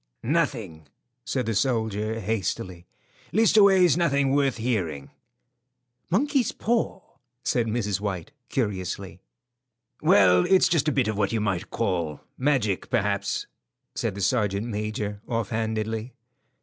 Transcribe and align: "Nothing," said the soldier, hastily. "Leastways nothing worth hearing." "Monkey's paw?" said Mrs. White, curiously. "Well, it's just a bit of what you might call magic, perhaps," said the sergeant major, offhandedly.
"Nothing," 0.23 0.87
said 1.23 1.45
the 1.45 1.53
soldier, 1.53 2.19
hastily. 2.19 2.87
"Leastways 3.31 3.95
nothing 3.95 4.31
worth 4.31 4.57
hearing." 4.57 5.11
"Monkey's 6.09 6.51
paw?" 6.51 7.03
said 7.43 7.67
Mrs. 7.67 7.99
White, 8.01 8.31
curiously. 8.49 9.21
"Well, 10.01 10.43
it's 10.47 10.67
just 10.67 10.87
a 10.87 10.91
bit 10.91 11.07
of 11.07 11.19
what 11.19 11.31
you 11.31 11.39
might 11.39 11.69
call 11.69 12.21
magic, 12.35 12.89
perhaps," 12.89 13.45
said 13.93 14.15
the 14.15 14.21
sergeant 14.21 14.65
major, 14.65 15.21
offhandedly. 15.27 16.13